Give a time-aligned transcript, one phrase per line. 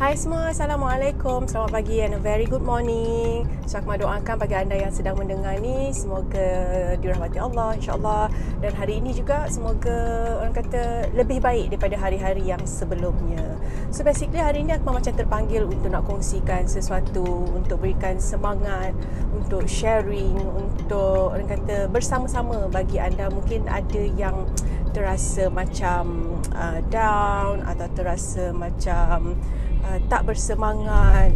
[0.00, 1.44] Hai semua, Assalamualaikum.
[1.44, 3.44] Selamat pagi and a very good morning.
[3.68, 6.48] So aku doakan bagi anda yang sedang mendengar ni Semoga
[6.96, 8.32] dirahmati Allah InsyaAllah.
[8.64, 9.92] Dan hari ini juga semoga
[10.40, 13.44] orang kata Lebih baik daripada hari-hari yang sebelumnya.
[13.92, 18.96] So basically hari ini aku macam terpanggil Untuk nak kongsikan sesuatu Untuk berikan semangat
[19.36, 23.28] Untuk sharing Untuk orang kata bersama-sama bagi anda.
[23.28, 24.48] Mungkin ada yang
[24.90, 29.38] terasa macam uh, down Atau terasa macam
[29.80, 31.32] Uh, tak bersemangat.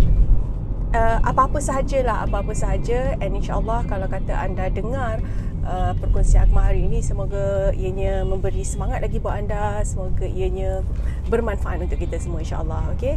[0.95, 3.17] Uh, apa-apa sahajalah apa-apa sahaja.
[3.19, 5.25] And insyaallah kalau kata anda dengar
[5.65, 9.81] uh, perkongsian Akmal hari ini semoga ianya memberi semangat lagi buat anda.
[9.83, 10.85] Semoga ianya
[11.33, 13.17] bermanfaat untuk kita semua insyaallah okey?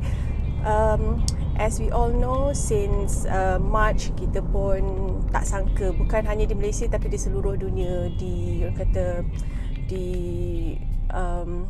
[0.66, 1.22] Um,
[1.62, 4.82] as we all know since uh, March kita pun
[5.30, 9.06] tak sangka bukan hanya di Malaysia tapi di seluruh dunia di orang kata
[9.88, 10.76] di
[11.16, 11.66] um,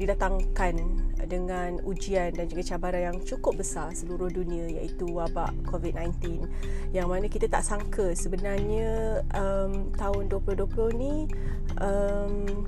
[0.00, 0.80] didatangkan
[1.28, 6.48] dengan ujian dan juga cabaran yang cukup besar seluruh dunia iaitu wabak COVID-19
[6.96, 11.28] yang mana kita tak sangka sebenarnya um, tahun 2020 ni
[11.84, 12.64] um,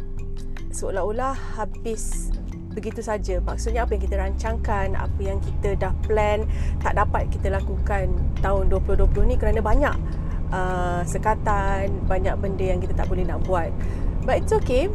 [0.68, 2.32] seolah-olah habis
[2.72, 3.40] begitu saja.
[3.44, 6.48] Maksudnya apa yang kita rancangkan apa yang kita dah plan
[6.80, 9.96] tak dapat kita lakukan tahun 2020 ni kerana banyak
[10.52, 13.68] uh, sekatan banyak benda yang kita tak boleh nak buat
[14.24, 14.88] but it's okay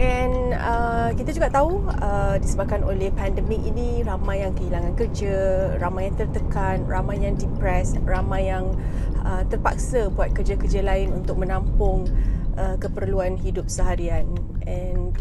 [0.00, 5.36] And uh, kita juga tahu uh, disebabkan oleh pandemik ini ramai yang kehilangan kerja,
[5.76, 8.78] ramai yang tertekan, ramai yang depressed, ramai yang
[9.26, 12.08] uh, terpaksa buat kerja-kerja lain untuk menampung
[12.54, 14.24] uh, keperluan hidup seharian.
[14.62, 15.12] And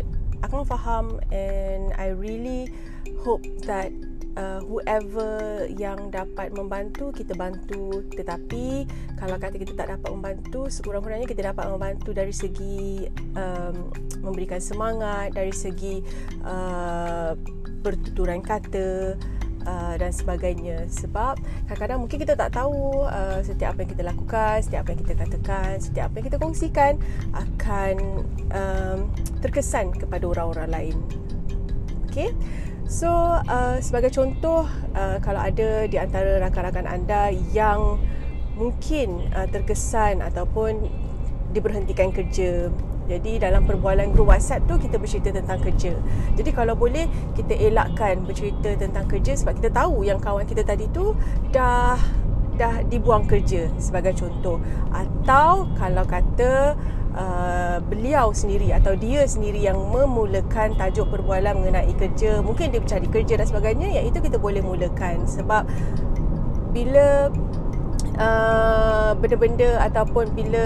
[0.46, 2.72] aku faham and I really
[3.26, 3.92] hope that
[4.38, 8.06] uh, whoever yang dapat membantu kita bantu.
[8.14, 8.86] Tetapi
[9.18, 13.90] kalau kata kita tak dapat membantu sekurang-kurangnya kita dapat membantu dari segi um,
[14.22, 16.04] memberikan semangat dari segi
[16.44, 17.34] uh,
[17.80, 19.16] bertuturan kata
[19.66, 20.86] uh, dan sebagainya.
[20.92, 25.02] Sebab kadang-kadang mungkin kita tak tahu uh, setiap apa yang kita lakukan setiap apa yang
[25.06, 26.94] kita katakan setiap apa yang kita kongsikan
[27.34, 27.96] akan
[28.52, 29.00] um,
[29.40, 30.98] terkesan kepada orang-orang lain.
[32.10, 32.34] Okay
[32.90, 33.06] So
[33.38, 34.66] uh, sebagai contoh
[34.98, 38.02] uh, kalau ada di antara rakan-rakan anda yang
[38.58, 40.90] mungkin uh, terkesan ataupun
[41.54, 42.74] diberhentikan kerja.
[43.06, 45.94] Jadi dalam perbualan grup WhatsApp tu kita bercerita tentang kerja.
[46.34, 47.06] Jadi kalau boleh
[47.38, 51.14] kita elakkan bercerita tentang kerja sebab kita tahu yang kawan kita tadi tu
[51.54, 51.94] dah
[52.58, 54.58] dah dibuang kerja sebagai contoh.
[54.90, 56.74] Atau kalau kata
[57.10, 62.38] Uh, beliau sendiri atau dia sendiri yang memulakan tajuk perbualan mengenai kerja.
[62.46, 65.26] Mungkin dia mencari kerja dan sebagainya yang itu kita boleh mulakan.
[65.26, 65.66] Sebab
[66.70, 67.34] bila
[68.22, 68.49] uh,
[69.16, 70.66] benda-benda ataupun bila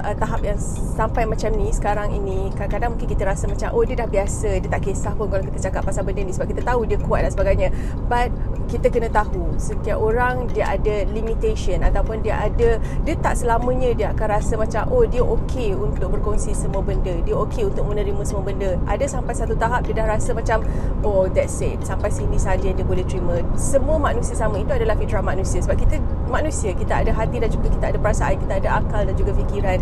[0.00, 0.58] uh, tahap yang
[0.94, 4.68] sampai macam ni sekarang ini kadang-kadang mungkin kita rasa macam oh dia dah biasa dia
[4.70, 7.32] tak kisah pun kalau kita cakap pasal benda ni sebab kita tahu dia kuat dan
[7.34, 7.68] sebagainya.
[8.06, 8.30] But
[8.70, 14.06] kita kena tahu setiap orang dia ada limitation ataupun dia ada dia tak selamanya dia
[14.16, 18.44] akan rasa macam oh dia okey untuk berkongsi semua benda dia okey untuk menerima semua
[18.46, 18.78] benda.
[18.88, 20.64] Ada sampai satu tahap dia dah rasa macam
[21.04, 23.42] oh that's it sampai sini saja dia boleh terima.
[23.58, 25.60] Semua manusia sama itu adalah fitrah manusia.
[25.60, 25.98] Sebab kita
[26.30, 29.78] manusia kita ada hati dan juga kita ada perasaan kita ada akal dan juga fikiran.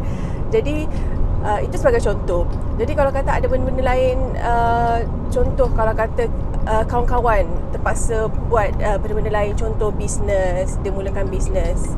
[0.48, 0.88] Jadi
[1.44, 2.48] uh, itu sebagai contoh.
[2.80, 6.28] Jadi kalau kata ada benda-benda lain uh, contoh kalau kata
[6.66, 11.94] uh, kawan-kawan terpaksa buat uh, benda-benda lain contoh bisnes dia mulakan bisnes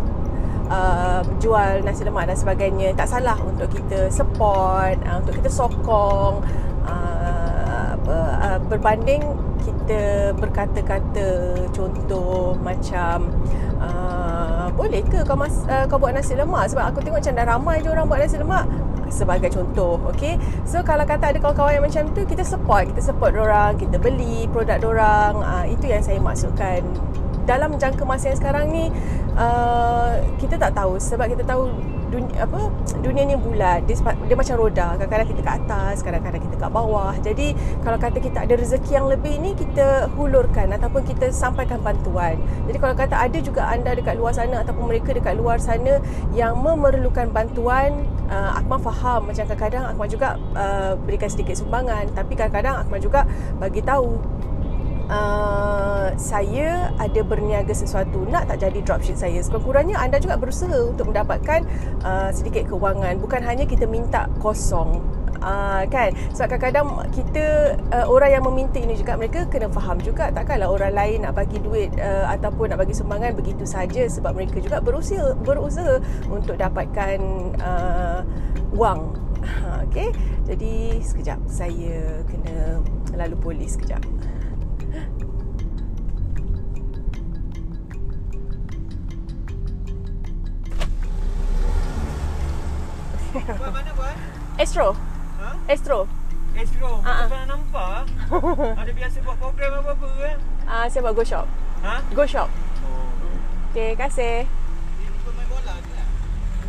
[0.68, 6.40] uh, jual nasi lemak dan sebagainya tak salah untuk kita support uh, untuk kita sokong
[6.88, 9.22] uh, uh, berbanding
[9.64, 11.28] kita berkata-kata
[11.72, 13.32] contoh macam
[13.80, 14.33] uh,
[14.74, 16.70] boleh ke kau, mas, uh, kau buat nasi lemak?
[16.74, 18.66] Sebab aku tengok macam dah ramai je orang buat nasi lemak.
[19.12, 22.88] Sebagai contoh okay so kalau kata ada kawan-kawan yang macam tu kita support.
[22.90, 26.82] Kita support orang kita beli produk orang uh, ah, itu yang saya maksudkan.
[27.44, 28.88] Dalam jangka masa yang sekarang ni
[29.36, 29.83] uh,
[30.44, 31.72] kita tak tahu sebab kita tahu
[32.14, 32.70] dunia apa
[33.02, 33.82] dunia ni bulat.
[33.90, 34.86] Dia, dia macam roda.
[34.94, 37.14] Kadang-kadang kita kat atas kadang-kadang kita kat bawah.
[37.18, 37.46] Jadi
[37.82, 42.38] kalau kata kita ada rezeki yang lebih ni kita hulurkan ataupun kita sampaikan bantuan.
[42.70, 45.98] Jadi kalau kata ada juga anda dekat luar sana ataupun mereka dekat luar sana
[46.36, 49.26] yang memerlukan bantuan uh, Akmal faham.
[49.26, 52.14] Macam kadang-kadang Akmal juga uh, berikan sedikit sumbangan.
[52.14, 53.26] Tapi kadang-kadang Akmal juga
[53.58, 54.22] bagi tahu
[55.08, 59.40] uh, saya ada berniaga sesuatu nak tak jadi dropship saya.
[59.42, 61.64] Sekurang-kurangnya anda juga berusaha untuk mendapatkan
[62.04, 63.18] uh, sedikit kewangan.
[63.20, 65.02] Bukan hanya kita minta kosong
[65.44, 66.16] Uh, kan?
[66.32, 70.32] Sebab kadang-kadang kita uh, orang yang meminta ini juga mereka kena faham juga.
[70.32, 74.08] Takkanlah orang lain nak bagi duit uh, ataupun nak bagi sumbangan begitu saja.
[74.08, 76.00] Sebab mereka juga berusaha berusaha
[76.32, 77.18] untuk dapatkan
[77.60, 78.24] uh,
[78.72, 79.20] wang.
[79.84, 80.16] Okey?
[80.48, 82.80] Jadi sekejap saya kena
[83.12, 84.00] lalu polis sekejap
[93.34, 94.14] Mana buat?
[94.62, 94.94] Astro.
[95.42, 95.58] Ha?
[95.66, 96.06] Astro.
[96.54, 97.02] Astro, ah.
[97.02, 98.06] macam pernah nampak ah.
[98.86, 100.38] Ada biasa buat program apa-apa kan?
[100.70, 101.50] Ah, saya buat Go Shop.
[101.82, 101.98] Ha?
[102.14, 102.46] Go Shop.
[102.86, 103.10] Oh.
[103.74, 104.46] Okay, kasih.
[104.46, 105.98] Ini pemain bola ke?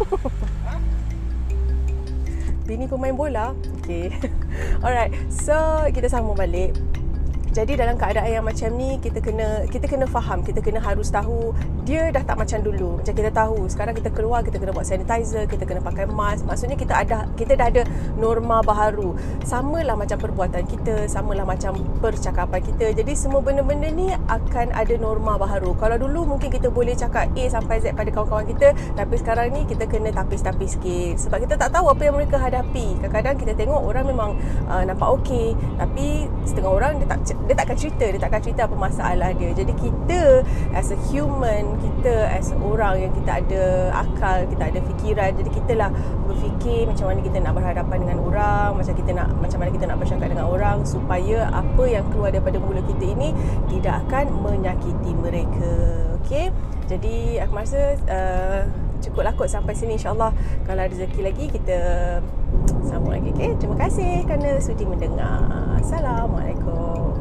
[2.65, 3.53] Bini pemain bola.
[3.85, 4.09] Okay.
[4.85, 5.13] Alright.
[5.29, 5.53] So,
[5.94, 6.73] kita sambung balik.
[7.56, 11.56] Jadi dalam keadaan yang macam ni kita kena kita kena faham, kita kena harus tahu
[11.88, 13.00] dia dah tak macam dulu.
[13.00, 16.44] Macam kita tahu sekarang kita keluar kita kena buat sanitizer, kita kena pakai mask.
[16.44, 17.88] Maksudnya kita ada kita dah ada
[18.19, 19.16] norma baharu.
[19.48, 22.92] Samalah macam perbuatan kita, samalah macam percakapan kita.
[22.92, 25.80] Jadi semua benda-benda ni akan ada norma baharu.
[25.80, 29.63] Kalau dulu mungkin kita boleh cakap A sampai Z pada kawan-kawan kita, tapi sekarang ni
[29.63, 33.00] kita kena tapis-tapis sikit sebab kita tak tahu apa yang mereka hadapi.
[33.00, 34.36] Kadang-kadang kita tengok orang memang
[34.68, 38.75] uh, nampak okey, tapi setengah orang dia tak dia takkan cerita, dia takkan cerita apa
[38.75, 39.53] masalah dia.
[39.53, 40.42] Jadi kita
[40.74, 43.63] as a human, kita as orang yang kita ada
[43.94, 45.30] akal, kita ada fikiran.
[45.38, 45.89] Jadi kita lah
[46.25, 49.97] berfikir macam mana kita nak berhadapan dengan orang, macam kita nak macam mana kita nak
[50.01, 53.30] bercakap dengan orang supaya apa yang keluar daripada mulut kita ini
[53.69, 55.74] tidak akan menyakiti mereka.
[56.25, 56.50] Okey?
[56.86, 58.62] Jadi aku rasa uh,
[59.01, 60.30] cukuplah kot sampai sini insyaAllah
[60.69, 61.77] Kalau ada rezeki lagi kita
[62.86, 63.57] sambung lagi okay?
[63.57, 65.50] Terima kasih kerana sudi mendengar
[65.81, 67.14] Assalamualaikum